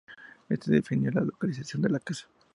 [0.49, 2.27] Esto definió la localización de la casa.